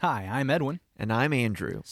[0.00, 0.80] Hi, I'm Edwin.
[0.96, 1.82] And I'm Andrew.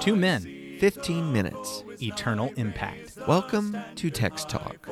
[0.00, 1.82] Two men, 15 minutes.
[2.02, 3.16] eternal impact.
[3.26, 4.86] Welcome to Text Talk.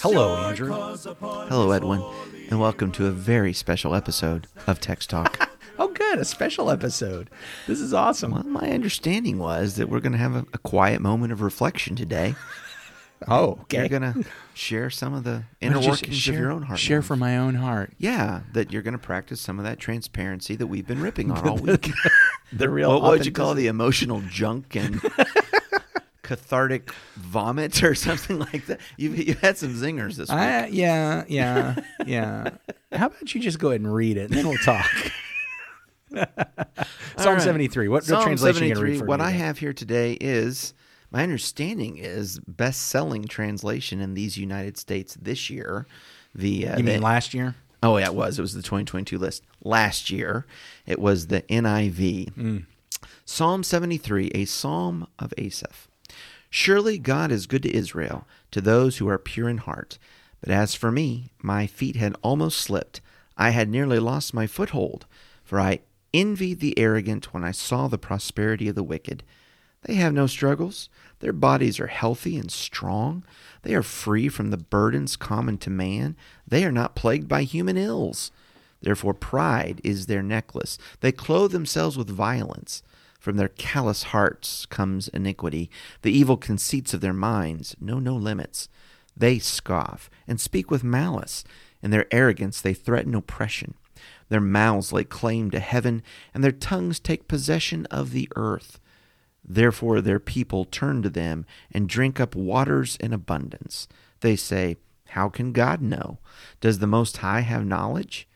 [0.00, 0.72] Hello, Andrew.
[0.72, 2.02] Hello, Edwin,
[2.50, 5.50] and welcome to a very special episode of Text Talk.
[5.76, 6.20] Oh, good.
[6.20, 7.28] A special episode.
[7.66, 8.30] This is awesome.
[8.30, 11.96] well, my understanding was that we're going to have a, a quiet moment of reflection
[11.96, 12.36] today.
[13.28, 13.78] Oh, okay.
[13.78, 16.78] You're going to share some of the inner workings share, of your own heart.
[16.78, 17.92] Share from my own heart.
[17.98, 21.48] Yeah, that you're going to practice some of that transparency that we've been ripping on
[21.48, 21.90] all week.
[22.52, 23.00] The real.
[23.00, 25.00] what would you call the emotional junk and
[26.22, 28.80] cathartic vomit or something like that?
[28.96, 30.38] You've, you had some zingers this week.
[30.38, 31.74] I, yeah, yeah,
[32.06, 32.50] yeah.
[32.92, 34.88] How about you just go ahead and read it, and then we'll talk.
[36.12, 37.42] Psalm right.
[37.42, 37.88] 73.
[37.88, 40.74] What, what Psalm translation are you 73, read for What I have here today is
[41.14, 45.86] my understanding is best-selling translation in these United States this year.
[46.34, 47.54] The uh, You mean the- last year?
[47.84, 48.36] Oh yeah, it was.
[48.38, 49.44] It was the 2022 list.
[49.62, 50.44] Last year,
[50.86, 52.32] it was the NIV.
[52.34, 52.64] Mm.
[53.24, 55.86] Psalm 73, a psalm of Asaph.
[56.50, 59.98] Surely God is good to Israel, to those who are pure in heart.
[60.40, 63.00] But as for me, my feet had almost slipped.
[63.36, 65.06] I had nearly lost my foothold,
[65.44, 65.80] for I
[66.12, 69.22] envied the arrogant when I saw the prosperity of the wicked.
[69.84, 70.88] They have no struggles.
[71.20, 73.24] Their bodies are healthy and strong.
[73.62, 76.16] They are free from the burdens common to man.
[76.46, 78.30] They are not plagued by human ills.
[78.80, 80.76] Therefore, pride is their necklace.
[81.00, 82.82] They clothe themselves with violence.
[83.18, 85.70] From their callous hearts comes iniquity.
[86.02, 88.68] The evil conceits of their minds know no limits.
[89.16, 91.44] They scoff and speak with malice.
[91.82, 93.74] In their arrogance, they threaten oppression.
[94.28, 96.02] Their mouths lay claim to heaven,
[96.34, 98.80] and their tongues take possession of the earth.
[99.44, 103.86] Therefore, their people turn to them and drink up waters in abundance.
[104.20, 104.76] They say,
[105.08, 106.18] How can God know?
[106.60, 108.26] Does the Most High have knowledge?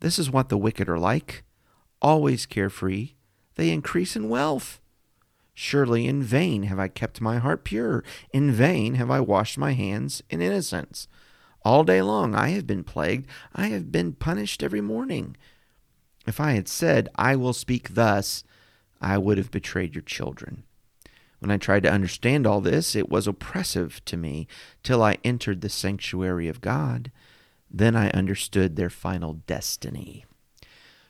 [0.00, 1.44] This is what the wicked are like.
[2.00, 3.12] Always carefree,
[3.56, 4.80] they increase in wealth.
[5.52, 8.04] Surely in vain have I kept my heart pure.
[8.32, 11.08] In vain have I washed my hands in innocence.
[11.64, 13.26] All day long I have been plagued.
[13.52, 15.36] I have been punished every morning.
[16.28, 18.44] If I had said, I will speak thus,
[19.00, 20.64] I would have betrayed your children.
[21.38, 24.48] When I tried to understand all this, it was oppressive to me
[24.82, 27.12] till I entered the sanctuary of God.
[27.70, 30.24] Then I understood their final destiny.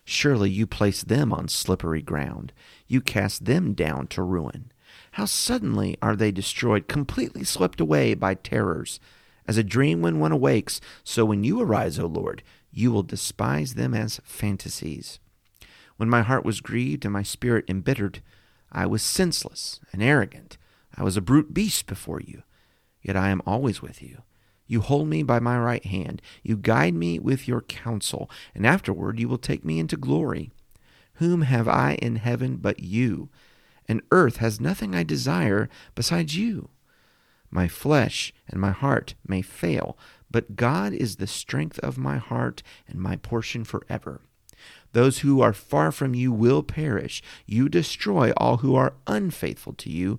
[0.04, 2.52] Surely you place them on slippery ground.
[2.86, 4.72] You cast them down to ruin.
[5.12, 9.00] How suddenly are they destroyed, completely swept away by terrors.
[9.46, 13.74] As a dream when one awakes, so when you arise, O Lord, you will despise
[13.74, 15.20] them as fantasies.
[15.98, 18.22] When my heart was grieved and my spirit embittered,
[18.70, 20.56] I was senseless and arrogant.
[20.96, 22.44] I was a brute beast before you.
[23.02, 24.22] Yet I am always with you.
[24.68, 26.22] You hold me by my right hand.
[26.42, 30.52] You guide me with your counsel, and afterward you will take me into glory.
[31.14, 33.28] Whom have I in heaven but you?
[33.88, 36.68] And earth has nothing I desire besides you.
[37.50, 39.98] My flesh and my heart may fail,
[40.30, 44.20] but God is the strength of my heart and my portion forever.
[44.92, 47.22] Those who are far from you will perish.
[47.46, 50.18] You destroy all who are unfaithful to you.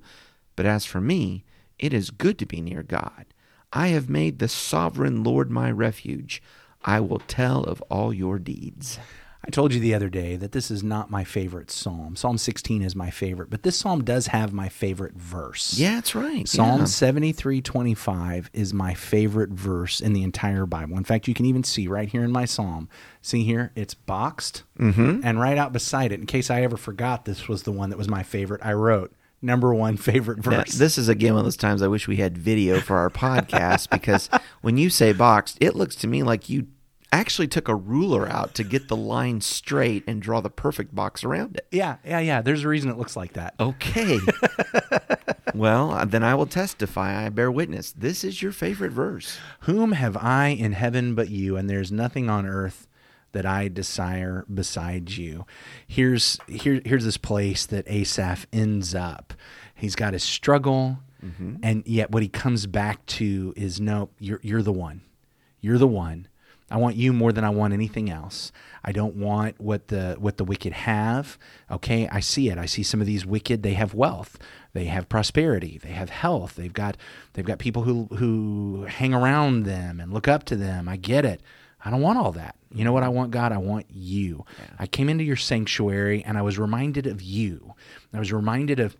[0.55, 1.43] But as for me,
[1.77, 3.25] it is good to be near God.
[3.71, 6.41] I have made the sovereign Lord my refuge.
[6.83, 8.99] I will tell of all your deeds.
[9.45, 12.15] I told you the other day that this is not my favorite psalm.
[12.17, 15.77] Psalm 16 is my favorite, but this psalm does have my favorite verse.
[15.77, 16.47] Yeah, that's right.
[16.47, 16.85] Psalm yeah.
[16.85, 20.97] 73:25 is my favorite verse in the entire Bible.
[20.97, 22.89] In fact, you can even see right here in my psalm.
[23.21, 25.21] See here, it's boxed, Mm-hmm.
[25.23, 27.97] and right out beside it, in case I ever forgot this was the one that
[27.97, 30.73] was my favorite, I wrote number one favorite Now, verse.
[30.73, 33.89] this is again one of those times I wish we had video for our podcast
[33.89, 34.29] because
[34.61, 36.67] when you say boxed, it looks to me like you
[37.11, 41.23] actually took a ruler out to get the line straight and draw the perfect box
[41.23, 41.67] around it.
[41.71, 42.41] yeah, yeah, yeah.
[42.41, 43.55] There's a reason it looks like that.
[43.59, 44.19] Okay.
[45.53, 47.25] well, uh, then I will testify.
[47.25, 47.91] I bear witness.
[47.91, 49.37] This is your favorite verse.
[49.61, 52.87] Whom have I in heaven but you, and there's nothing on earth
[53.31, 55.45] that I desire besides you.
[55.87, 59.33] Here's here, here's this place that Asaph ends up.
[59.75, 60.99] He's got his struggle,
[61.63, 65.01] and yet what he comes back to is no, you're you're the one.
[65.61, 66.27] You're the one.
[66.71, 68.51] I want you more than I want anything else.
[68.83, 71.37] I don't want what the what the wicked have.
[71.69, 72.57] Okay, I see it.
[72.57, 73.63] I see some of these wicked.
[73.63, 74.37] They have wealth.
[74.73, 75.79] They have prosperity.
[75.81, 76.55] They have health.
[76.55, 76.97] They've got
[77.33, 80.87] they've got people who who hang around them and look up to them.
[80.87, 81.41] I get it.
[81.83, 82.55] I don't want all that.
[82.73, 83.51] You know what I want, God?
[83.51, 84.45] I want you.
[84.77, 87.73] I came into your sanctuary and I was reminded of you.
[88.13, 88.97] I was reminded of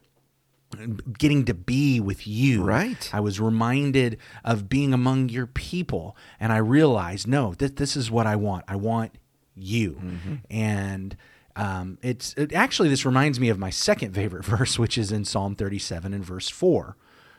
[1.17, 2.63] getting to be with you.
[2.63, 3.09] Right.
[3.13, 8.11] I was reminded of being among your people, and I realized, no, th- this is
[8.11, 8.65] what I want.
[8.67, 9.17] I want
[9.55, 10.01] you.
[10.49, 11.17] And
[11.55, 15.25] um, it's it, actually this reminds me of my second favorite verse, which is in
[15.25, 16.95] Psalm 37 and verse four.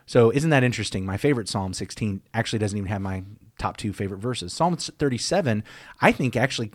[0.06, 1.06] So isn't that interesting?
[1.06, 3.22] My favorite Psalm 16 actually doesn't even have my
[3.58, 4.52] top two favorite verses.
[4.52, 5.62] Psalm 37,
[6.00, 6.72] I think actually,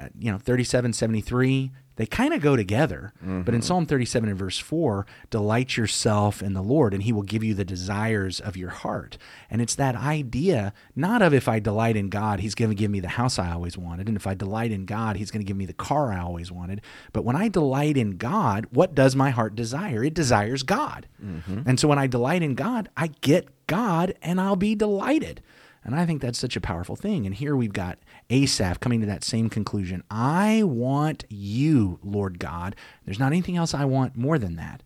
[0.00, 3.12] uh, you know, 37, 73, they kind of go together.
[3.20, 3.60] But in mm-hmm.
[3.60, 7.54] Psalm 37 and verse 4, delight yourself in the Lord, and he will give you
[7.54, 9.18] the desires of your heart.
[9.50, 12.90] And it's that idea, not of if I delight in God, he's going to give
[12.90, 14.08] me the house I always wanted.
[14.08, 16.50] And if I delight in God, he's going to give me the car I always
[16.50, 16.80] wanted.
[17.12, 20.02] But when I delight in God, what does my heart desire?
[20.02, 21.06] It desires God.
[21.22, 21.62] Mm-hmm.
[21.66, 25.42] And so when I delight in God, I get God and I'll be delighted.
[25.84, 27.26] And I think that's such a powerful thing.
[27.26, 27.98] And here we've got
[28.30, 30.04] Asaph coming to that same conclusion.
[30.10, 32.76] I want you, Lord God.
[33.04, 34.82] There's not anything else I want more than that.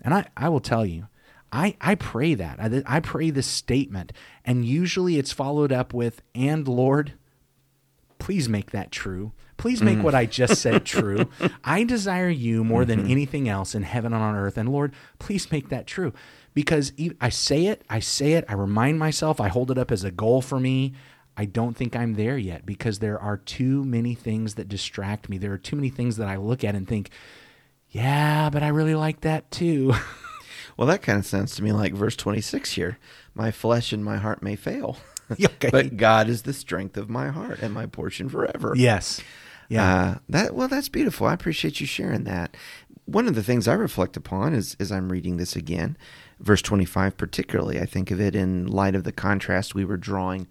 [0.00, 1.08] And I, I will tell you,
[1.52, 2.60] I, I pray that.
[2.60, 4.12] I, I pray this statement.
[4.44, 7.14] And usually it's followed up with, and Lord,
[8.18, 9.32] please make that true.
[9.56, 10.02] Please make mm.
[10.02, 11.30] what I just said true.
[11.64, 13.10] I desire you more than mm-hmm.
[13.10, 14.58] anything else in heaven and on earth.
[14.58, 16.12] And Lord, please make that true.
[16.56, 20.04] Because I say it, I say it, I remind myself, I hold it up as
[20.04, 20.94] a goal for me.
[21.36, 25.36] I don't think I'm there yet because there are too many things that distract me.
[25.36, 27.10] There are too many things that I look at and think,
[27.90, 29.92] yeah, but I really like that too.
[30.78, 32.98] Well, that kind of sounds to me like verse 26 here.
[33.34, 34.98] My flesh and my heart may fail,
[35.32, 35.70] Okay.
[35.70, 38.74] but God is the strength of my heart and my portion forever.
[38.76, 39.20] yes.
[39.70, 39.94] Yeah.
[39.94, 41.26] Uh, that well, that's beautiful.
[41.26, 42.56] I appreciate you sharing that.
[43.06, 45.96] One of the things I reflect upon is as I'm reading this again,
[46.40, 47.80] verse 25 particularly.
[47.80, 50.48] I think of it in light of the contrast we were drawing.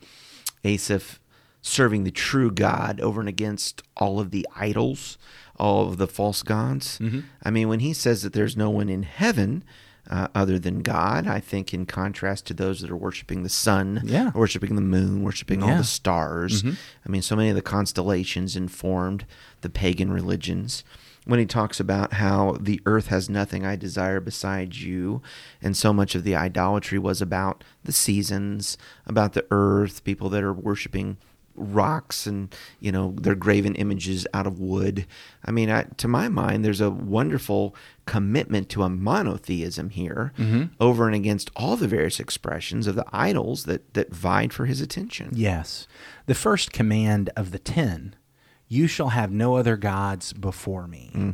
[0.63, 1.19] Asaph
[1.61, 5.17] serving the true God over and against all of the idols,
[5.57, 6.99] all of the false gods.
[7.43, 9.63] I mean, when he says that there's no one in heaven
[10.09, 14.01] uh, other than God, I think in contrast to those that are worshiping the sun,
[14.05, 14.31] Yeah.
[14.35, 16.63] worshiping the moon, worshiping all the stars.
[16.63, 19.25] I mean, so many of the constellations informed
[19.61, 20.83] the pagan religions.
[21.25, 25.21] When he talks about how the earth has nothing I desire besides you,
[25.61, 30.43] and so much of the idolatry was about the seasons, about the earth, people that
[30.43, 31.17] are worshiping
[31.55, 35.05] rocks and you know their graven images out of wood.
[35.43, 37.75] I mean, I, to my mind, there's a wonderful
[38.05, 40.65] commitment to a monotheism here, mm-hmm.
[40.79, 44.81] over and against all the various expressions of the idols that that vied for his
[44.81, 45.29] attention.
[45.33, 45.87] Yes.
[46.25, 48.15] The first command of the ten,
[48.67, 51.33] you shall have no other gods before me.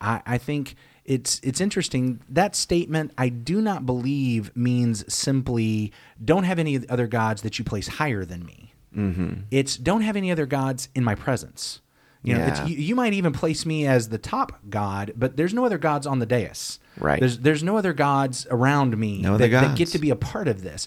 [0.00, 2.20] I, I think it's it's interesting.
[2.28, 5.92] That statement I do not believe means simply
[6.24, 8.72] don't have any other gods that you place higher than me.
[8.96, 9.40] Mm-hmm.
[9.50, 11.80] It's don't have any other gods in my presence.
[12.22, 12.62] You know, Yeah.
[12.62, 15.78] it's, you, you might even place me as the top god, but there's no other
[15.78, 16.78] gods on the dais.
[16.98, 17.18] Right.
[17.18, 20.46] There's there's no other gods around me No that, that get to be a part
[20.48, 20.86] of this.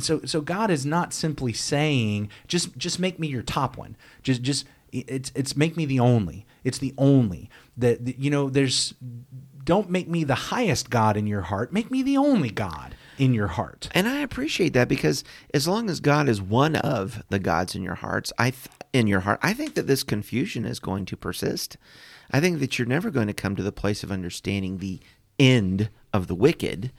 [0.00, 3.96] So so God is not simply saying just just make me your top one.
[4.22, 6.46] Just just it's it's make me the only.
[6.62, 8.48] It's the only that you know.
[8.48, 8.94] There's
[9.64, 11.72] don't make me the highest God in your heart.
[11.72, 13.88] Make me the only God in your heart.
[13.92, 17.82] And I appreciate that because as long as God is one of the gods in
[17.82, 21.16] your hearts, I th- in your heart, I think that this confusion is going to
[21.16, 21.76] persist.
[22.30, 25.00] I think that you're never going to come to the place of understanding the
[25.38, 26.92] end of the wicked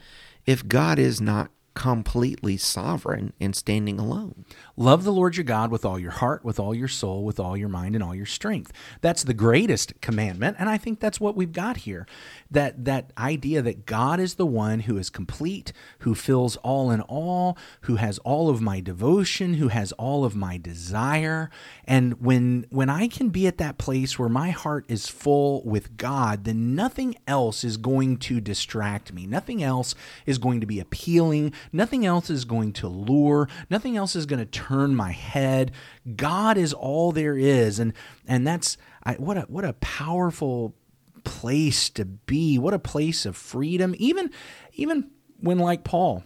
[0.46, 4.46] if God is not completely sovereign and standing alone.
[4.78, 7.56] Love the Lord your God with all your heart, with all your soul, with all
[7.56, 8.72] your mind, and all your strength.
[9.02, 12.08] That's the greatest commandment, and I think that's what we've got here.
[12.50, 17.02] That that idea that God is the one who is complete, who fills all in
[17.02, 21.50] all, who has all of my devotion, who has all of my desire.
[21.84, 25.98] And when when I can be at that place where my heart is full with
[25.98, 29.28] God, then nothing else is going to distract me.
[29.28, 29.94] Nothing else
[30.26, 31.54] is going to be appealing.
[31.72, 33.48] Nothing else is going to lure.
[33.70, 35.72] Nothing else is going to turn my head.
[36.16, 37.94] God is all there is, and
[38.28, 40.76] and that's I, what a what a powerful
[41.24, 42.58] place to be.
[42.58, 43.96] What a place of freedom.
[43.98, 44.32] Even
[44.74, 46.24] even when like Paul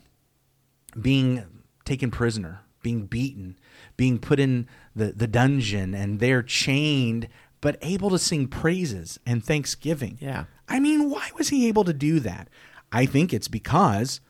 [0.99, 1.45] being
[1.85, 3.57] taken prisoner, being beaten,
[3.97, 7.27] being put in the, the dungeon, and they're chained,
[7.61, 10.17] but able to sing praises and thanksgiving.
[10.21, 10.45] Yeah.
[10.67, 12.47] I mean, why was he able to do that?
[12.91, 14.21] I think it's because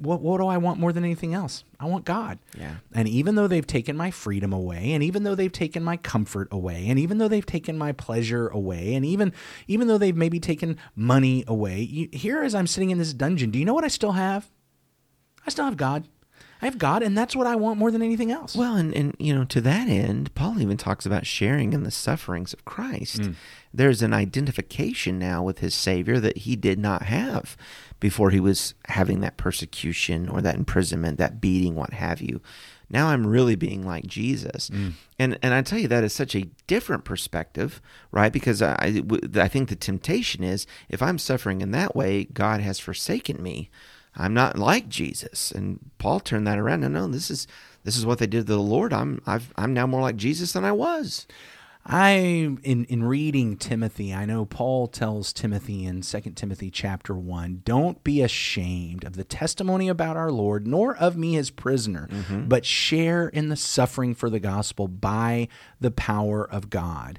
[0.00, 1.64] what, what do I want more than anything else?
[1.78, 2.38] I want God.
[2.58, 2.76] Yeah.
[2.92, 6.48] And even though they've taken my freedom away, and even though they've taken my comfort
[6.50, 9.32] away, and even though they've taken my pleasure away, and even
[9.68, 13.50] even though they've maybe taken money away, you, here as I'm sitting in this dungeon,
[13.50, 14.50] do you know what I still have?
[15.46, 16.08] I still have God.
[16.62, 18.54] I have God, and that's what I want more than anything else.
[18.54, 21.90] Well, and, and you know, to that end, Paul even talks about sharing in the
[21.90, 23.20] sufferings of Christ.
[23.22, 23.34] Mm.
[23.72, 27.56] There's an identification now with his Savior that he did not have
[27.98, 32.40] before he was having that persecution or that imprisonment, that beating, what have you.
[32.92, 34.94] Now I'm really being like Jesus, Mm.
[35.18, 38.32] and and I tell you that is such a different perspective, right?
[38.32, 39.02] Because I
[39.36, 43.70] I think the temptation is if I'm suffering in that way, God has forsaken me.
[44.16, 46.80] I'm not like Jesus, and Paul turned that around.
[46.80, 47.46] No, no, this is
[47.84, 48.92] this is what they did to the Lord.
[48.92, 51.26] I'm I've, I'm now more like Jesus than I was.
[51.86, 52.10] I
[52.62, 58.04] in in reading Timothy, I know Paul tells Timothy in 2 Timothy chapter 1, don't
[58.04, 62.48] be ashamed of the testimony about our Lord, nor of me his prisoner, mm-hmm.
[62.48, 65.48] but share in the suffering for the gospel by
[65.80, 67.18] the power of God.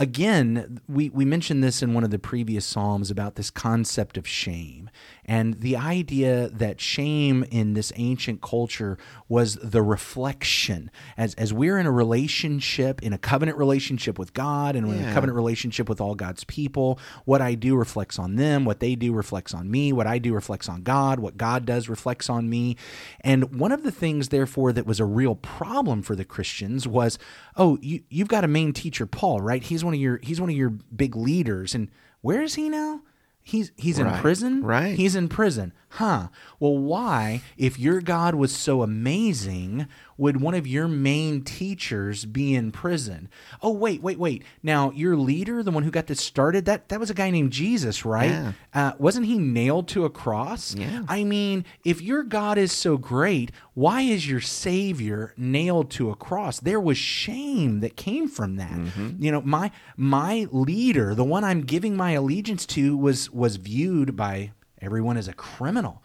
[0.00, 4.26] Again, we, we mentioned this in one of the previous Psalms about this concept of
[4.26, 4.88] shame
[5.30, 10.90] and the idea that shame in this ancient culture was the reflection.
[11.16, 15.12] As, as we're in a relationship, in a covenant relationship with God and in a
[15.12, 19.12] covenant relationship with all God's people, what I do reflects on them, what they do
[19.12, 22.76] reflects on me, what I do reflects on God, what God does reflects on me.
[23.20, 27.20] And one of the things, therefore, that was a real problem for the Christians was,
[27.56, 29.62] oh, you, you've got a main teacher, Paul, right?
[29.62, 31.74] He's one of your he's one of your big leaders.
[31.74, 31.88] And
[32.20, 33.02] where is he now?
[33.42, 34.62] He's he's in prison.
[34.62, 34.96] right.
[34.96, 35.72] He's in prison.
[35.90, 36.28] Huh.
[36.60, 39.86] Well, why, if your God was so amazing,
[40.20, 43.28] would one of your main teachers be in prison?
[43.62, 44.44] Oh, wait, wait, wait.
[44.62, 47.52] Now, your leader, the one who got this started, that that was a guy named
[47.52, 48.30] Jesus, right?
[48.30, 48.52] Yeah.
[48.74, 50.74] Uh, wasn't he nailed to a cross?
[50.74, 51.04] Yeah.
[51.08, 56.14] I mean, if your God is so great, why is your Savior nailed to a
[56.14, 56.60] cross?
[56.60, 58.78] There was shame that came from that.
[59.18, 64.16] You know, my my leader, the one I'm giving my allegiance to, was was viewed
[64.16, 66.02] by everyone as a criminal.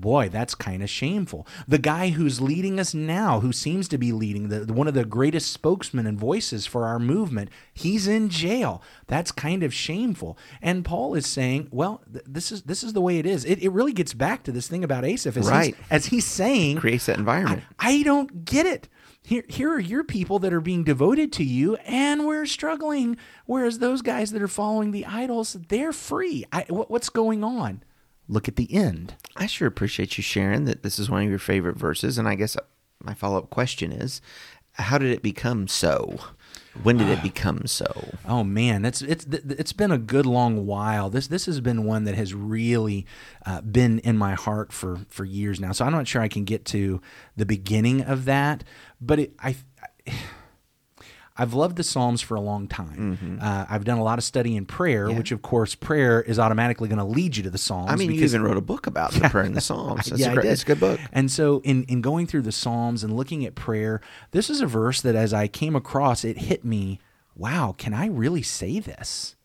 [0.00, 1.46] Boy, that's kind of shameful.
[1.66, 5.04] The guy who's leading us now, who seems to be leading the, one of the
[5.04, 8.82] greatest spokesmen and voices for our movement, he's in jail.
[9.06, 10.38] That's kind of shameful.
[10.62, 13.44] And Paul is saying, well, th- this is this is the way it is.
[13.44, 15.76] It, it really gets back to this thing about Asaph, as, he's, Right.
[15.90, 17.62] as he's saying, Creates that environment.
[17.78, 18.88] I don't get it.
[19.22, 23.18] Here, here are your people that are being devoted to you, and we're struggling.
[23.44, 26.44] Whereas those guys that are following the idols, they're free.
[26.50, 27.82] I, what, what's going on?
[28.28, 29.14] Look at the end.
[29.36, 32.18] I sure appreciate you sharing that this is one of your favorite verses.
[32.18, 32.56] And I guess
[33.02, 34.20] my follow up question is
[34.72, 36.18] how did it become so?
[36.82, 38.14] When did it become so?
[38.26, 41.10] Oh man, it's it's it's been a good long while.
[41.10, 43.06] This this has been one that has really
[43.44, 45.72] uh, been in my heart for for years now.
[45.72, 47.00] So I'm not sure I can get to
[47.36, 48.64] the beginning of that,
[49.00, 49.56] but it, I.
[51.38, 53.38] I've loved the Psalms for a long time.
[53.40, 55.12] Uh, I've done a lot of study in prayer, Mm-hmm.
[55.12, 55.18] Yeah.
[55.18, 57.90] which of course prayer is automatically going to lead you to the Psalms.
[57.90, 60.08] I mean, you even wrote a book about the prayer in the Psalms.
[60.08, 60.98] It's, yeah, a, great, it's a good book.
[61.12, 64.00] And so, in in going through the Psalms and looking at prayer,
[64.32, 66.98] this is a verse that, as I came across, it hit me.
[67.36, 69.36] Wow, can I really say this?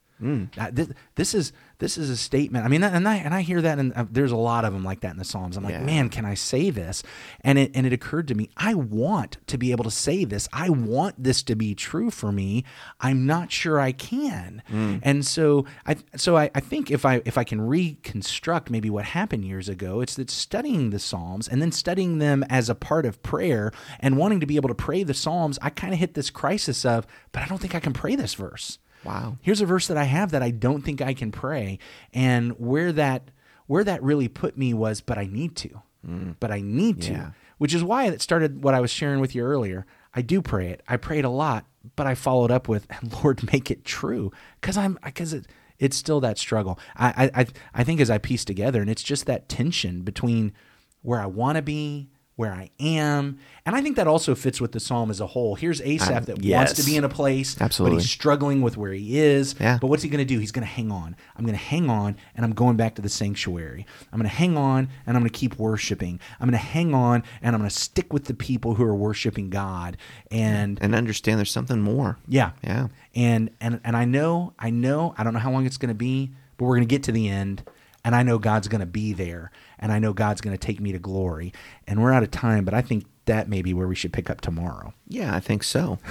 [0.57, 1.51] Uh, this, this is
[1.83, 2.63] this is a statement.
[2.63, 4.85] I mean, and I and I hear that, and uh, there's a lot of them
[4.85, 5.57] like that in the Psalms.
[5.57, 5.83] I'm like, Yeah.
[5.83, 7.03] man, can I say this?
[7.41, 10.47] And it and it occurred to me, I want to be able to say this.
[10.53, 12.63] I want this to be true for me.
[13.01, 14.63] I'm not sure I can.
[15.03, 19.03] And so I so I, I think if I if I can reconstruct maybe what
[19.05, 23.05] happened years ago, it's that studying the Psalms and then studying them as a part
[23.05, 26.13] of prayer and wanting to be able to pray the Psalms, I kind of hit
[26.13, 29.37] this crisis of, but I don't think I can pray this verse Wow.
[29.41, 31.79] here's a verse that I have that I don't think I can pray.
[32.13, 33.29] And where that
[33.67, 35.81] where that really put me was, but I need to.
[36.07, 36.35] Mm.
[36.39, 37.11] But I need to.
[37.13, 37.31] Yeah.
[37.57, 39.85] Which is why it started what I was sharing with you earlier.
[40.13, 40.81] I do pray it.
[40.87, 42.87] I prayed a lot, but I followed up with,
[43.23, 44.31] Lord, make it true.
[44.59, 45.47] Because I'm because it
[45.79, 46.79] it's still that struggle.
[46.95, 50.53] I, I I I think as I piece together, and it's just that tension between
[51.01, 54.71] where I want to be, where I am, and I think that also fits with
[54.71, 55.53] the psalm as a whole.
[55.53, 56.73] Here's Asaph Um, that wants yes.
[56.73, 57.97] to be in a place, Absolutely.
[57.97, 59.53] but he's struggling with where he is.
[59.59, 59.77] Yeah.
[59.79, 60.39] But what's he going to do?
[60.39, 61.15] He's going to hang on.
[61.37, 63.85] I'm going to hang on, and I'm going back to the sanctuary.
[64.11, 66.19] I'm going to hang on, and I'm going to keep worshiping.
[66.39, 68.95] I'm going to hang on, and I'm going to stick with the people who are
[68.95, 69.97] worshiping God.
[70.31, 72.17] And And understand there's something more.
[72.27, 72.87] yeah, Yeah.
[73.15, 75.93] and and and I know, I know, I don't know how long it's going to
[75.95, 77.63] be, but we're going to get to the end,
[78.03, 80.79] and I know God's going to be there, and I know God's going to take
[80.79, 81.53] me to glory.
[81.87, 84.29] And we're out of time, but I think that may be where we should pick
[84.29, 84.93] up tomorrow.
[85.07, 85.99] Yeah, I think so.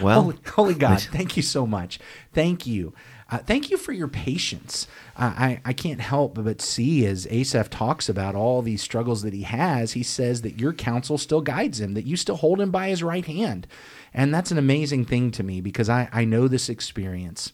[0.00, 2.00] Well, holy, holy God, thank you so much.
[2.32, 2.94] Thank you.
[3.30, 4.86] Uh, thank you for your patience.
[5.16, 9.32] Uh, I, I can't help but see as Asaph talks about all these struggles that
[9.32, 12.70] he has, he says that your counsel still guides him, that you still hold him
[12.70, 13.66] by his right hand.
[14.12, 17.52] And that's an amazing thing to me because I, I know this experience.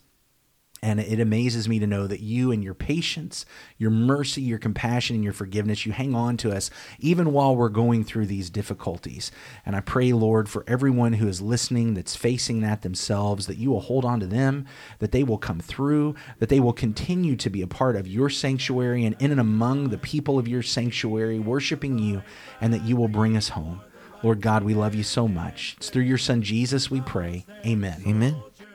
[0.83, 3.45] And it amazes me to know that you and your patience,
[3.77, 7.69] your mercy, your compassion, and your forgiveness, you hang on to us even while we're
[7.69, 9.31] going through these difficulties.
[9.67, 13.71] And I pray, Lord, for everyone who is listening that's facing that themselves, that you
[13.71, 14.65] will hold on to them,
[15.01, 18.31] that they will come through, that they will continue to be a part of your
[18.31, 22.23] sanctuary and in and among the people of your sanctuary, worshiping you,
[22.61, 23.83] and that you will bring us home.
[24.23, 25.75] Lord God, we love you so much.
[25.79, 27.45] It's through your Son Jesus we pray.
[27.67, 28.03] Amen.
[28.07, 28.37] Amen.